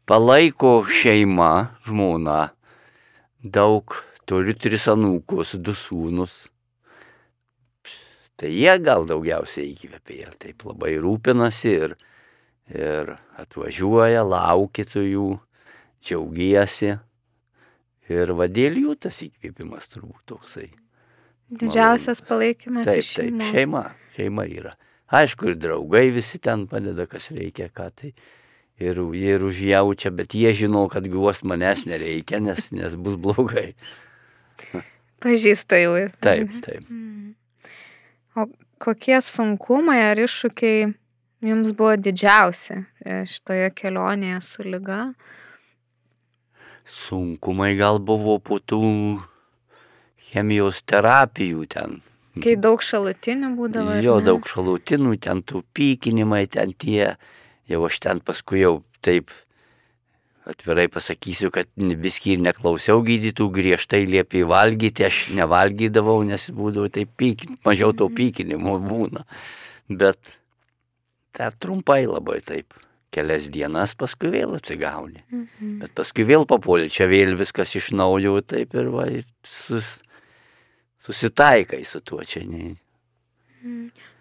[0.07, 2.53] Palaiko šeima, žmona,
[3.43, 3.95] daug,
[4.27, 6.33] turiu tris anūkus, du sūnus.
[8.39, 11.95] Tai jie gal daugiausiai įkvėpė, taip labai rūpinasi ir,
[12.71, 15.27] ir atvažiuoja, laukia tų jų,
[16.03, 16.95] džiaugiesi.
[18.11, 20.67] Ir vadėl jų tas įkvėpimas turbūt toksai.
[21.59, 23.83] Didžiausias palaikymas Taip, taip, šeima,
[24.15, 24.73] šeima yra.
[25.13, 28.13] Aišku, ir draugai visi ten padeda, kas reikia, ką tai.
[28.81, 33.73] Ir, ir užjaučia, bet jie žino, kad guos manęs nereikia, nes, nes bus blogai.
[35.23, 35.93] Pažįsta jau.
[36.25, 36.89] Taip, taip.
[38.33, 38.47] O
[38.81, 40.89] kokie sunkumai ar iššūkiai
[41.45, 45.03] jums buvo didžiausi e, šitoje kelionėje su lyga?
[46.83, 48.81] Sunkumai gal buvo po tų
[50.33, 52.01] chemijos terapijų ten.
[52.41, 53.99] Kai daug šalutinių būdavo.
[54.01, 54.27] Jo, ne?
[54.31, 57.13] daug šalutinų, ten tų pykinimai, ten tie.
[57.69, 59.31] Jau aš ten paskui jau taip
[60.49, 67.13] atvirai pasakysiu, kad viskį ir neklausiau gydytų, griežtai liepė valgyti, aš nevalgydavau, nes būdavo taip
[67.19, 69.23] pyk, mažiau to pykinimo būna.
[69.87, 70.35] Bet
[71.37, 72.75] tą trumpai labai taip.
[73.13, 75.21] Kelias dienas paskui vėl atsigauni.
[75.29, 75.73] Mhm.
[75.83, 79.05] Bet paskui vėl papuolė, čia vėl viskas iš naujo taip ir va,
[79.45, 79.99] sus,
[81.03, 82.43] susitaikai su tuo čia.
[82.47, 82.73] Ne.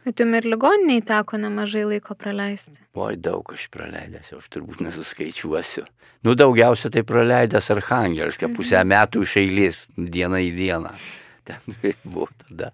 [0.02, 2.78] Bet jums ir ligoniniai teko nemažai laiko praleisti.
[2.98, 5.84] Oi, daug aš praleidęs, jau aš turbūt nesuskaičiuosiu.
[6.26, 10.94] Nu, daugiausia tai praleidęs Arhangelską, pusę metų iš eilės, dieną į dieną.
[11.46, 12.70] Ten buvo tada.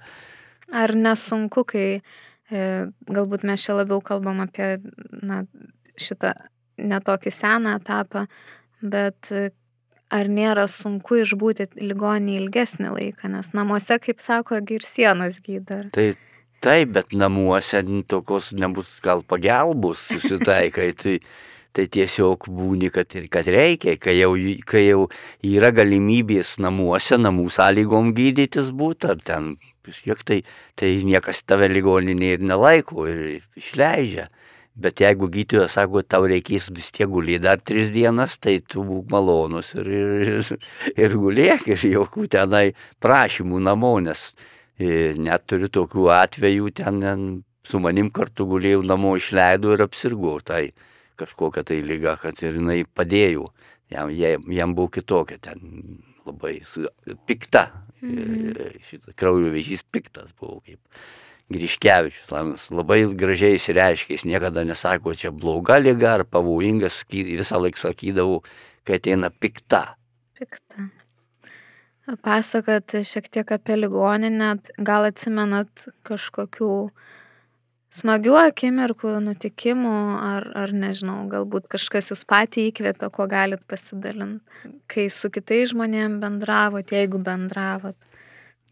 [0.77, 2.01] Ar nesunku, kai e,
[3.09, 4.75] galbūt mes čia labiau kalbam apie
[5.25, 5.43] na,
[6.01, 6.35] šitą
[6.79, 8.27] netokį seną etapą,
[8.81, 9.33] bet
[10.11, 15.83] ar nėra sunku išbūti ligonį ilgesnį laiką, nes namuose, kaip sako, ir sienos gydo.
[15.83, 16.15] ar- Tai
[16.61, 20.93] taip, bet namuose tokios nebus gal pagalbos susitaikai.
[21.03, 21.19] Tai,
[21.77, 24.33] tai tiesiog būni, kad, ir- kad reikia, kai jau,
[24.67, 25.05] kai jau
[25.45, 29.53] yra galimybės namuose, namų sąlygom gydytis būti, ar ten
[29.87, 30.39] kažkiek tai,
[30.75, 34.27] tai niekas tave ligoninė ir nelaiko ir išleidžia.
[34.79, 39.09] Bet jeigu gydytojas sako, tau reikės vis tiek gulėti dar tris dienas, tai tu būk
[39.11, 40.53] malonus ir, ir,
[40.95, 42.69] ir gulėk ir jokių tenai
[43.03, 44.29] prašymų namo, nes
[44.79, 47.03] e, net turiu tokių atvejų, ten
[47.67, 50.69] su manim kartu gulėjau namo išleidau ir apsirgau tai
[51.19, 53.51] kažkokią tai lygą, kad ir jinai padėjo.
[53.91, 55.63] Jam, jam, buvo kitokia ten
[56.29, 56.59] labai
[57.27, 57.71] pikta.
[58.05, 58.79] Mhm.
[58.85, 60.79] Šitą kraujo vėžys piktas buvo kaip.
[61.49, 67.81] Griškevičius, Lamas, labai gražiai įsireiškia, jis niekada nesako, čia bloga lyga ar pavojingas, visą laiką
[67.87, 68.43] sakydavau,
[68.85, 69.95] kai ateina pikta.
[70.37, 70.91] Pikta.
[72.25, 76.71] Pasakot šiek tiek apie ligoninę, gal atsimenat kažkokių
[77.97, 85.09] smagių akimirkų, nutikimų, ar, ar nežinau, galbūt kažkas jūs patį įkvėpė, kuo galit pasidalinti, kai
[85.13, 87.97] su kitais žmonėmis bendravot, jeigu bendravot.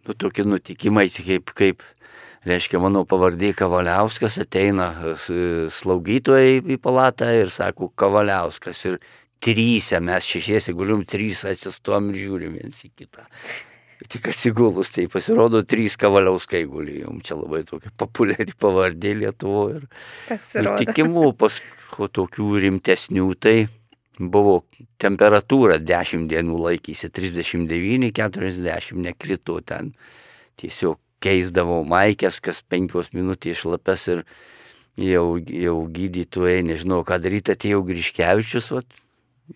[0.06, 1.84] Nu, tokie nutikimai, tai kaip, kaip,
[2.44, 4.90] reiškia, mano pavardė Kavaliauskas ateina
[5.72, 8.82] slaugytojai į palatą ir sako Kavaliauskas.
[8.90, 8.98] Ir
[9.42, 13.26] trysia, mes šešiesi gulium, trys atsistom ir žiūrim viens į kitą.
[13.96, 17.22] Tik atsigulus, tai pasirodo, trys Kavaliauskai gulijom.
[17.24, 19.80] Čia labai tokia populiari pavardė Lietuvoje.
[19.80, 19.86] Ir
[20.28, 20.74] Pasirodo.
[20.74, 23.56] nutikimų paskui tokių rimtesnių, tai
[24.20, 24.58] buvo
[25.00, 29.92] temperatūra 10 dienų laikysi, 39-40 nekrito ten.
[30.60, 34.22] Tiesiog keisdavau maikės, kas 5 minutės šlapes ir
[35.00, 38.98] jau, jau gydytojai, nežinau, ką daryti, atėjo Griškevičius, vat,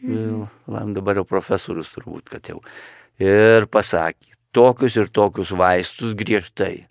[0.01, 0.93] mhm.
[0.97, 2.61] dabar jau profesorius turbūt, kad jau.
[3.21, 6.87] Ir pasakė, tokius ir tokius vaistus griežtai.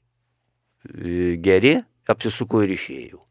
[0.86, 1.80] E, Geri,
[2.10, 3.24] apsisuko ir išėjau.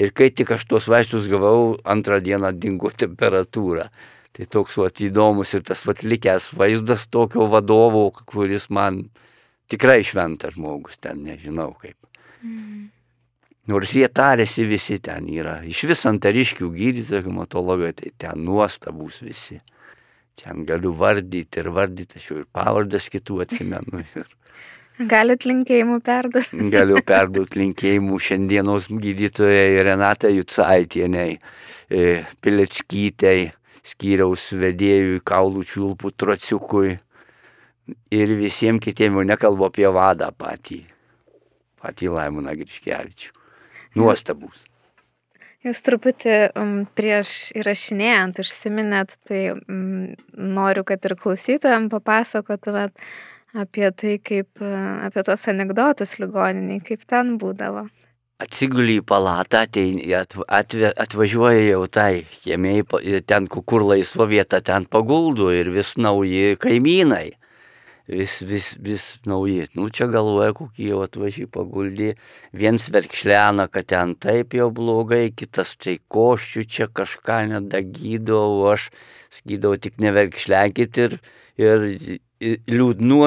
[0.00, 3.90] Ir kai tik aš tuos vaistus gavau, antrą dieną dingo temperatūra.
[4.30, 9.02] Tai toks vat, įdomus ir tas vat, likęs vaizdas tokio vadovo, kuris man
[9.70, 11.96] tikrai šventas žmogus, ten nežinau kaip.
[13.70, 15.60] Nors jie tarėsi visi ten yra.
[15.68, 19.60] Iš vis antariškių gydytojų, hematologai, tai ten nuostabus visi.
[20.40, 24.02] Ten galiu vardyti ir vardyti, aš jau ir pavardas kitų atsimenu.
[24.10, 24.36] Ir
[25.08, 26.64] Galit linkėjimų perduoti.
[26.74, 31.38] Galiu perduoti linkėjimų šiandienos gydytojai Renatai Jutsaitieniai,
[31.88, 32.02] e,
[32.44, 33.46] Pileckytei,
[33.86, 36.98] skyriaus vedėjui Kaulų Čiulpų Trociukui
[38.14, 40.82] ir visiems kitiems, jau nekalbu apie vadą patį,
[41.82, 43.32] patį Laimoną Griškevičių.
[43.98, 44.66] Nuostabus.
[45.60, 52.94] Jūs truputį um, prieš įrašinėjant užsiminėt, tai um, noriu, kad ir klausytojams papasakotumėt
[53.52, 54.70] apie tai, kaip, e,
[55.06, 57.88] apie tos anegdotus ligoniniai, kaip ten būdavo.
[58.40, 62.86] Atsiguli į palatą, atv- atve- atvažiuoja jau tai kiemiai,
[63.26, 67.34] ten, ku- kur laisva vieta, ten paguldo ir vis nauji kaimynai.
[68.10, 69.68] Vis, vis, vis nauji.
[69.78, 72.16] Nu, čia galvoja, kokie jau atvažiai paguldė.
[72.50, 78.88] Viens verkšlena, kad ten taip jau blogai, kitas tai koščių čia kažką nedagydau, aš
[79.36, 81.14] skydau tik neverkšlenkit ir,
[81.60, 81.86] ir,
[82.42, 83.20] ir liūdnų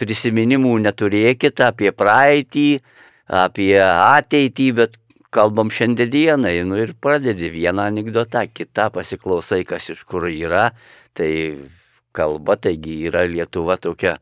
[0.00, 2.66] prisiminimų neturėkit apie praeitį,
[3.28, 4.96] apie ateitį, bet
[5.32, 10.70] kalbam šiandienai, nu ir pradedi vieną anegdotą, kitą pasiklausai, kas iš kur yra,
[11.16, 11.30] tai
[12.16, 14.18] kalba, taigi yra Lietuva tokia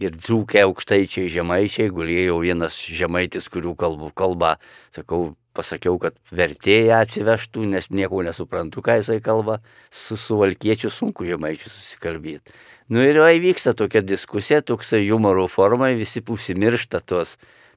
[0.00, 4.54] ir dzūkiai aukštaičiai, žemaičiai, gulėjo vienas žemaitis, kurių kalbų kalba,
[4.96, 9.58] sakau, pasakiau, kad vertėją atsivežtų, nes nieko nesuprantu, ką jisai kalba,
[9.92, 12.54] su suvalkiečiu sunku žemaičiu susikalbėti.
[12.90, 17.36] Nu ir jau įvyksta tokia diskusija, toksai humoro formai, visi užsimiršta tos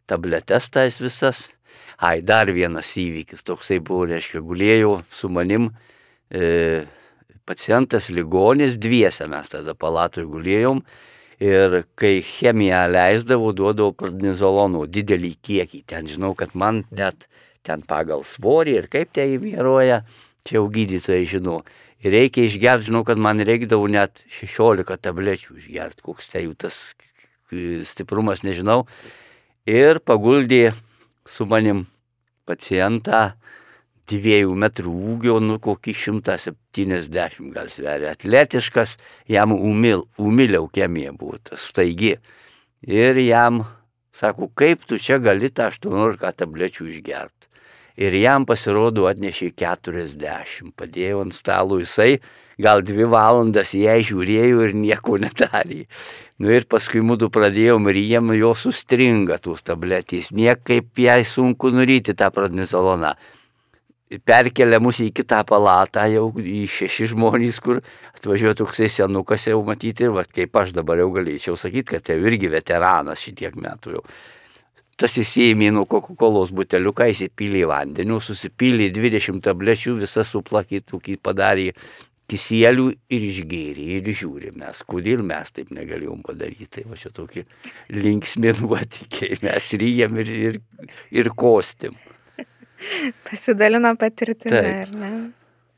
[0.09, 1.51] tabletes tais visas.
[1.97, 5.69] Ai, dar vienas įvykis, toksai buvo, reiškia, gulėjau su manim.
[6.33, 6.85] E,
[7.45, 10.81] pacientas ligonis, dviese mes tada palatoje gulėjom
[11.43, 15.83] ir kai chemiją leisdavau, duodavau pradnizolonų didelį kiekį.
[15.89, 17.27] Ten žinau, kad man net
[17.63, 20.03] ten pagal svorį ir kaip tai įvairuoja,
[20.47, 21.61] čia jau gydytojai žino.
[22.03, 26.79] Ir reikia išgerti, žinau, kad man reikdavo net 16 tablečių išgerti, koks tai jų tas
[27.87, 28.83] stiprumas, nežinau.
[29.69, 30.73] Ir paguldė
[31.29, 31.85] su manim
[32.47, 33.33] pacientą
[34.09, 38.13] dviejų metrų ūgio, nu kokį 170 gal sveria.
[38.13, 38.97] Atletiškas,
[39.29, 42.17] jam umil, umiliaukemija buvo, staigi.
[42.83, 43.63] Ir jam
[44.13, 47.49] sako, kaip tu čia gali tą 18 tablečių išgerti.
[47.93, 52.15] Ir jam pasirodo atnešė 40, padėjo ant stalo jisai,
[52.57, 55.83] gal dvi valandas ją žiūrėjo ir nieko nedarė.
[56.41, 62.17] Nu ir paskui mūdu pradėjom ir jiem jo sustringa tos tabletės, niekaip jai sunku nuryti
[62.17, 63.13] tą pradnizoloną
[64.25, 67.81] perkelia mus į kitą palatą, jau į šeši žmonės, kur
[68.13, 72.19] atvažiuoja toksai senukas jau matyti, ir va, kaip aš dabar jau galėčiau sakyti, kad tai
[72.21, 74.05] irgi veteranas šitiek metų jau.
[74.99, 81.71] Tas įsijėmė nuo Coca-Cola buteliuką, įsipylė vandeniu, susipylė 20 tablečių, visą suplakį, tokį padarė
[82.29, 86.69] kisėlių ir išgėrė ir žiūri mes, kodėl mes taip negalėjom padaryti.
[86.77, 87.45] Tai va čia tokie
[87.91, 90.59] linksmi nuotikiai, mes ryjam ir, ir,
[91.11, 91.97] ir kostim.
[93.27, 95.11] Pasidalino patirtimi, ar ne?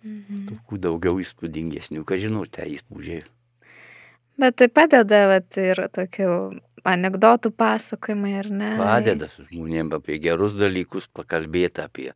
[0.06, 0.44] Mhm.
[0.52, 3.24] Tokių daugiau įspūdingesnių, ką žinau, tai įspūdžiai.
[4.42, 6.30] Bet tai padeda vat, ir tokių
[6.86, 8.72] anegdotų pasakojimai, ar ne?
[8.80, 12.10] Padeda su žmonėm apie gerus dalykus pakalbėti, apie,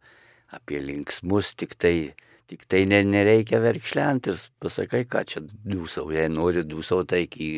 [0.54, 2.12] apie linksmus, tik tai,
[2.52, 7.50] tik tai ne, nereikia verkšlenti ir pasakai, ką čia dūsau, jei nori dūsau, tai iki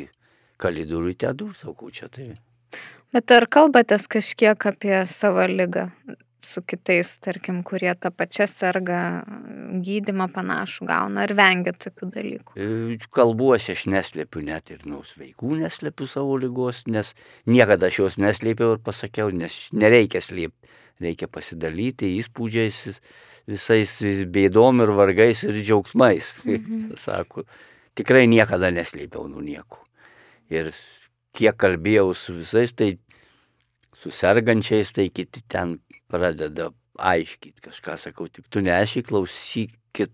[0.61, 2.35] kalidų ryte dūsau, ko čia tai.
[3.11, 5.89] Bet ar kalbatės kažkiek apie savo lygą?
[6.45, 8.99] Su kitais, tarkim, kurie tą pačią serga,
[9.86, 12.56] gydimą panašų gauna, ar vengia tokių dalykų?
[12.56, 17.13] E, kalbuosi aš neslėpiu net ir nuo sveikų neslėpiu savo lygos, nes
[17.49, 22.82] niekada aš jos neslėpiau ir pasakiau, nes nereikia slėpti, reikia pasidalyti įspūdžiais,
[23.51, 23.93] visais
[24.32, 26.95] bėdom ir vargais ir džiaugsmais, mhm.
[27.01, 27.45] sako.
[27.97, 29.82] Tikrai niekada neslėpiau nuo nieko.
[30.51, 30.71] Ir
[31.36, 32.93] kiek kalbėjau su visais, tai
[33.95, 35.77] su sergančiais, tai kiti ten
[36.12, 36.69] pradeda
[37.00, 40.13] aiškyti kažką, sakau, tik tu neaiškiai klausykit,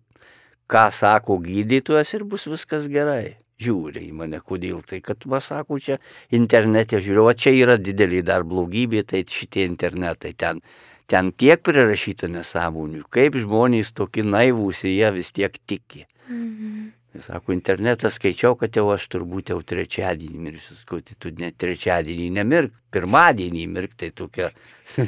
[0.71, 3.37] ką sako gydytojas ir bus viskas gerai.
[3.57, 5.97] Žiūri į mane, kodėl tai, kad man sako, čia
[6.29, 10.61] internete žiūriu, o čia yra didelį dar blogybė, tai šitie internetai ten,
[11.09, 16.05] ten tiek prirašyta nesąmonių, kaip žmonės tokie naivūs, jie vis tiek tiki.
[16.29, 16.96] Mhm.
[17.21, 20.75] Sako, internetą skaičiau, kad jau aš turbūt jau trečiadienį mirsiu.
[20.77, 24.51] Sakau, tai tu net trečiadienį nemirk, pirmadienį mirk, tai tokia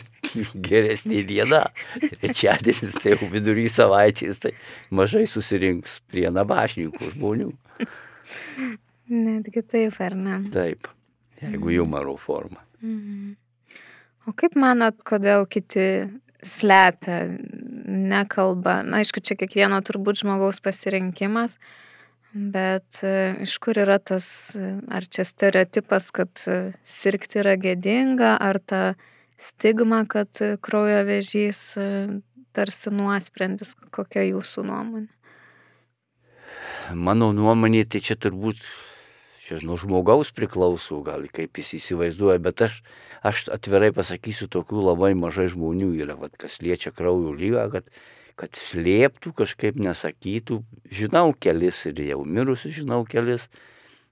[0.70, 1.66] geresnė diena.
[2.00, 4.54] Trečiadienis tai jau vidury savaitės, tai
[4.96, 7.52] mažai susirinks prie nabašninkų žmonių.
[9.10, 10.40] Netgi taip, ar ne?
[10.54, 10.90] Taip,
[11.42, 12.64] jeigu humoro forma.
[12.82, 13.38] Mhm.
[14.28, 16.10] O kaip manat, kodėl kiti
[16.46, 17.24] slepia,
[17.90, 18.80] nekalba?
[18.86, 21.56] Na, aišku, čia kiekvieno turbūt žmogaus pasirinkimas.
[22.34, 28.36] Bet e, iš kur yra tas, e, ar čia stereotipas, kad e, sirgti yra gėdinga,
[28.38, 28.82] ar ta
[29.42, 30.30] stigma, kad
[30.62, 31.62] kraujo vėžys
[32.54, 35.10] tarsi nuosprendis, kokia jūsų nuomonė?
[36.94, 38.62] Mano nuomonė, tai čia turbūt
[39.42, 42.82] čia nuo žmogaus priklauso, gal kaip jis įsivaizduoja, bet aš,
[43.26, 47.90] aš atvirai pasakysiu, tokių labai mažai žmonių yra, vat, kas liečia kraujo lygą, kad
[48.40, 50.62] kad slėptų, kažkaip nesakytų.
[50.96, 53.50] Žinau kelis ir jau mirusius žinau kelis.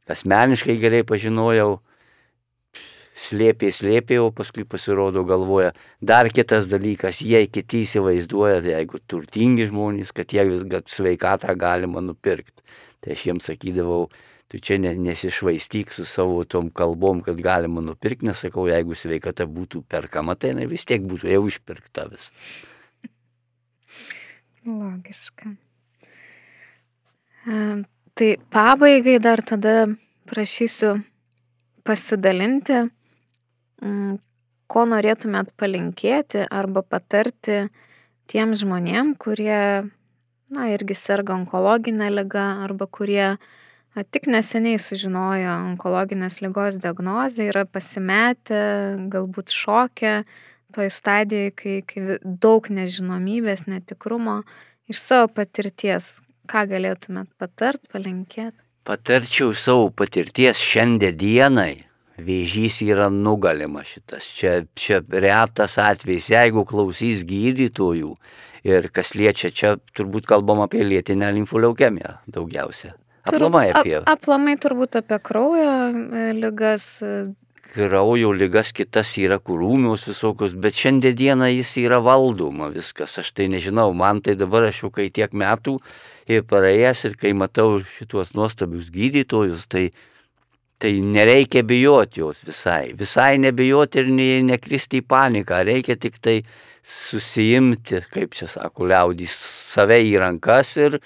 [0.07, 1.81] Asmeniškai gerai pažinojau,
[3.17, 5.73] slėpė, slėpė, o paskui pasirodo galvoja.
[5.99, 11.57] Dar kitas dalykas, jie kiti įsivaizduoja, tai jeigu turtingi žmonės, kad jie vis kad sveikatą
[11.59, 12.63] galima nupirkti.
[13.03, 14.07] Tai aš jiems sakydavau,
[14.47, 20.37] tu čia nesišvaistyk su savo tom kalbom, kad galima nupirkti, nesakau, jeigu sveikata būtų perkama,
[20.39, 22.31] tai vis tiek būtų jau išpirkta vis.
[24.67, 25.55] Logiška.
[28.17, 29.87] Tai pabaigai dar tada
[30.27, 30.97] prašysiu
[31.87, 32.81] pasidalinti,
[33.81, 34.17] mm,
[34.67, 37.69] ko norėtumėt palinkėti arba patarti
[38.27, 39.87] tiem žmonėm, kurie,
[40.51, 43.37] na, irgi serga onkologinę ligą arba kurie
[44.11, 48.59] tik neseniai sužinojo onkologinės lygos diagnozę, yra pasimetę,
[49.13, 50.19] galbūt šokę
[50.75, 54.41] toj stadijai, kai, kai daug nežinomybės, netikrumo
[54.91, 56.17] iš savo patirties.
[56.47, 58.55] Ką galėtumėt patart, palinkėti?
[58.87, 61.73] Patarčiau savo patirties šiandien dienai.
[62.17, 64.29] Vėžys yra nugalima šitas.
[64.33, 68.15] Čia, čia retas atvejis, jeigu klausys gydytojų
[68.65, 72.95] ir kas liečia, čia turbūt kalbam apie lėtinę limfuleukemiją daugiausia.
[73.27, 73.99] Aplamai apie.
[73.99, 76.87] Ap, aplamai turbūt apie kraujo e, lygas,
[77.73, 83.17] kraujo lygas, kitas yra kurūmius visokius, bet šiandien dieną jis yra valdoma viskas.
[83.21, 85.77] Aš tai nežinau, man tai dabar aš jau kai tiek metų
[86.31, 89.89] ir praėjęs ir kai matau šituos nuostabius gydytojus, tai,
[90.81, 92.95] tai nereikia bijoti jos visai.
[92.97, 96.41] Visai nebijoti ir ne, nekristi į paniką, reikia tik tai
[96.87, 99.35] susijimti, kaip čia sako, liaudys
[99.73, 101.01] save į rankas ir,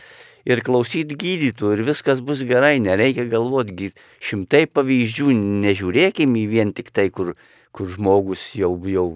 [0.48, 3.92] ir klausyti gydytojų ir viskas bus gerai, nereikia galvoti,
[4.24, 5.34] šimtai pavyzdžių,
[5.66, 7.36] nežiūrėkime į vien tik tai, kur,
[7.76, 9.08] kur žmogus jau, jau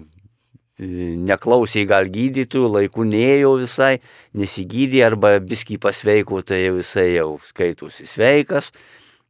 [0.78, 3.96] e, neklausė gal gydytojų, laiku neėjo visai,
[4.38, 8.72] nesigydė arba biskį pasveiko, tai jau jisai jau skaitosi sveikas,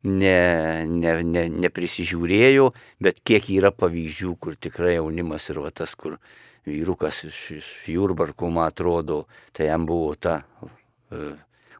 [0.07, 2.73] ne, ne, ne, neprisižiūrėjo,
[3.03, 6.21] bet kiek yra pavyzdžių, kur tikrai jaunimas ir va tas, kur
[6.67, 9.25] vyrukas iš, iš Jurbarko, man atrodo,
[9.55, 11.35] tai jam buvo ta uh,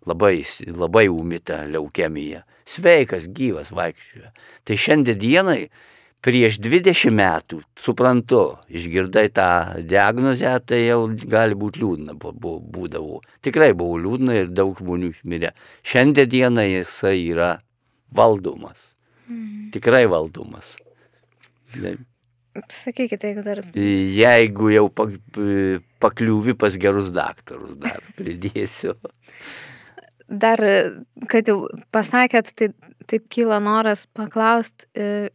[0.07, 0.41] labai,
[0.71, 2.45] labai umita leukemija.
[2.67, 4.33] Sveikas, gyvas vaikščioja.
[4.67, 5.61] Tai šiandien dienai
[6.27, 8.41] prieš 20 metų, suprantu,
[8.73, 9.51] išgirdai tą
[9.87, 13.21] diagnozę, tai jau gali būti liūdna būdavo.
[13.47, 15.53] Tikrai buvo liūdna ir daug žmonių išmirė.
[15.87, 17.53] Šiandien dienai jisai yra
[18.15, 18.91] valdomas.
[19.29, 19.71] Mm.
[19.75, 20.77] Tikrai valdomas.
[22.73, 23.61] Sakykite, jeigu dar.
[23.77, 24.87] Jeigu jau
[26.03, 28.97] pakliūvi pas gerus daktarus, dar pridėsiu.
[30.27, 30.59] Dar,
[31.31, 32.73] kad jau pasakėt, tai
[33.07, 35.29] taip kyla noras paklausti, e,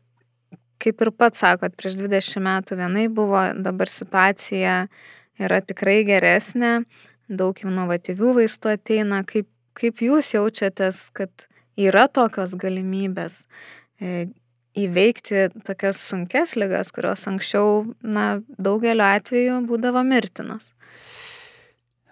[0.82, 4.76] kaip ir pats sakot, prieš 20 metų vienai buvo, dabar situacija
[5.40, 6.82] yra tikrai geresnė,
[7.30, 9.22] daug inovatyvių vaistų ateina.
[9.28, 11.48] Kaip, kaip jūs jaučiatės, kad
[11.80, 13.40] yra tokios galimybės
[14.02, 14.28] e,
[14.76, 20.74] įveikti tokias sunkes lygas, kurios anksčiau, na, daugeliu atveju būdavo mirtinos?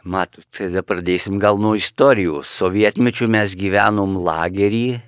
[0.03, 2.39] Matot, tada pradėsim gal nuo istorijų.
[2.47, 5.01] Sovietmečių mes gyvenom lagerį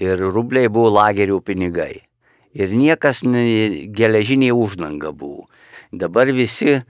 [0.00, 2.06] ir rubliai buvo lagerių pinigai.
[2.56, 3.42] Ir niekas ne,
[3.92, 5.44] geležinė uždanga buvo.
[5.92, 6.80] Dabar visi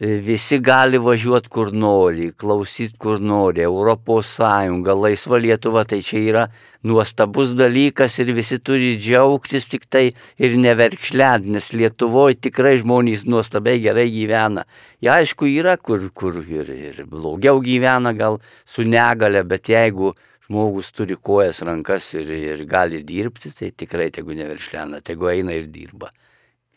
[0.00, 6.42] visi gali važiuoti kur nori, klausyti kur nori, Europos Sąjunga, laisva Lietuva, tai čia yra
[6.84, 13.80] nuostabus dalykas ir visi turi džiaugtis tik tai ir neverkšlent, nes Lietuvoje tikrai žmonės nuostabiai
[13.80, 14.66] gerai gyvena.
[15.00, 20.12] Ja, aišku, yra kur, kur ir, ir blogiau gyvena, gal su negale, bet jeigu
[20.44, 25.72] žmogus turi kojas, rankas ir, ir gali dirbti, tai tikrai tegu neverkšlena, tegu eina ir
[25.72, 26.12] dirba.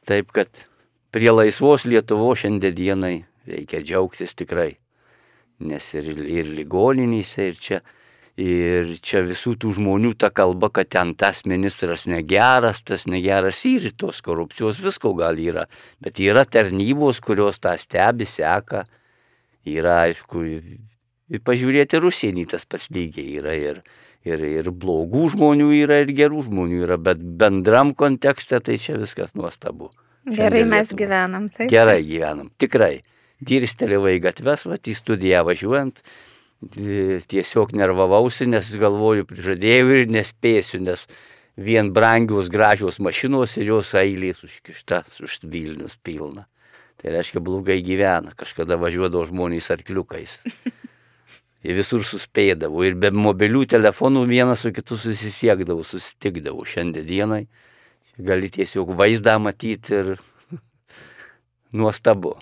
[0.08, 0.69] Taip kad
[1.12, 3.16] prie laisvos Lietuvo šiandien dienai
[3.50, 4.74] reikia džiaugtis tikrai.
[5.60, 7.80] Nes ir, ir ligoninėse, ir čia,
[8.40, 13.90] ir čia visų tų žmonių ta kalba, kad ten tas ministras negeras, tas negeras ir
[14.00, 15.66] tos korupcijos visko gal yra.
[16.00, 18.86] Bet yra tarnybos, kurios tą stebi, seka.
[19.68, 20.46] Yra, aišku,
[21.30, 23.58] ir pažiūrėti Rusienį tas pats lygiai yra.
[23.60, 23.82] Ir,
[24.24, 29.36] ir, ir blogų žmonių yra, ir gerų žmonių yra, bet bendram kontekste tai čia viskas
[29.36, 29.92] nuostabu.
[30.36, 31.70] Gerai mes gyvenam, taip.
[31.72, 33.00] Gerai gyvenam, tikrai.
[33.40, 36.02] Dirstelėjau į gatves, va, į studiją važiuojant,
[37.32, 41.06] tiesiog nervavausi, nes galvoju, prižadėjau ir nespėsiu, nes
[41.60, 46.48] vien brangios gražios mašinos ir jos eilės užkišta, už Vilnius pilna.
[47.00, 50.42] Tai reiškia, blogai gyvena, kažkada važiuodavo žmonės arkliukais.
[51.68, 52.84] Ir visur suspėdavo.
[52.88, 57.42] Ir be mobilių telefonų vienas su kitu susisiekdavo, susitikdavo šiandien dienai
[58.20, 60.14] gali tiesiog vaizdą matyti ir
[61.80, 62.36] nuostabu.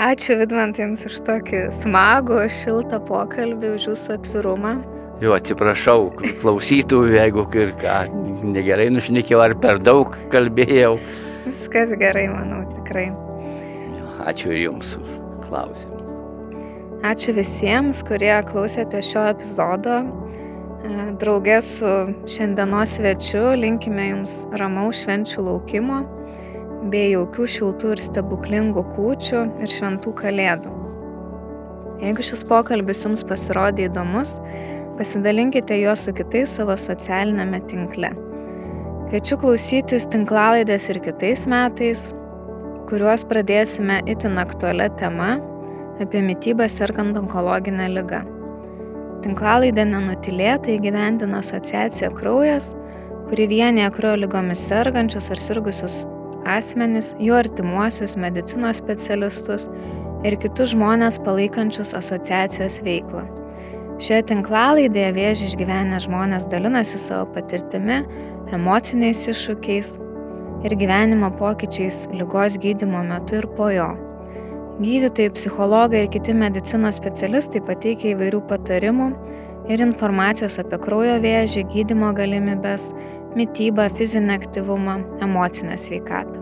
[0.00, 4.72] Ačiū Vidmantai Jums už tokį smagų, šiltą pokalbį, už Jūsų atvirumą.
[5.22, 6.08] Jo, atsiprašau
[6.40, 7.98] klausytojų, jeigu ir ką
[8.54, 10.96] negerai nušnekėjau ar per daug kalbėjau.
[11.44, 13.10] Viskas gerai, manau, tikrai.
[13.12, 15.12] Jo, ačiū Jums už
[15.44, 16.00] klausimus.
[17.06, 20.00] Ačiū visiems, kurie klausėte šio epizodo.
[20.82, 21.90] Draugė su
[22.26, 26.00] šiandienos svečiu linkime Jums ramaus švenčių laukimo,
[26.90, 30.72] bei jaukių šiltų ir stebuklingų kūčių ir šventų kalėdų.
[32.02, 34.34] Jeigu šis pokalbis Jums pasirodė įdomus,
[34.98, 38.10] pasidalinkite juo su kitais savo socialinėme tinkle.
[39.06, 42.08] Kviečiu klausytis tinklalaidės ir kitais metais,
[42.90, 45.36] kuriuos pradėsime itin aktualią temą
[46.02, 48.24] apie mytybą sergant onkologinę ligą.
[49.22, 52.72] Tinklalaidę nenutilėtai gyvendina asociacija Kraujas,
[53.28, 56.00] kuri vienyje kraujo lygomis sergančius ar sirgusius
[56.50, 59.68] asmenis, jų artimuosius, medicinos specialistus
[60.26, 63.22] ir kitus žmonės palaikančius asociacijos veiklą.
[64.02, 68.00] Šioje tinklalaidėje vėžį išgyvenę žmonės dalinasi savo patirtimi,
[68.50, 69.92] emociniais iššūkiais
[70.66, 73.92] ir gyvenimo pokyčiais lygos gydimo metu ir po jo.
[74.80, 79.08] Gydytojai, psichologai ir kiti medicinos specialistai pateikia įvairių patarimų
[79.68, 82.86] ir informacijos apie kraujo vėžį, gydimo galimybės,
[83.36, 84.96] mytybą, fizinį aktyvumą,
[85.28, 86.40] emocinę sveikatą.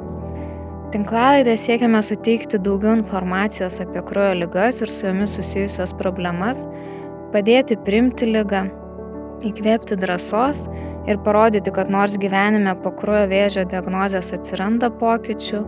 [0.94, 6.62] Tinklalaidę siekiame suteikti daugiau informacijos apie kraujo lygas ir su jomis susijusios problemas,
[7.34, 8.68] padėti primti lygą,
[9.50, 10.68] įkvėpti drąsos
[11.10, 15.66] ir parodyti, kad nors gyvenime po kraujo vėžio diagnozės atsiranda pokyčių,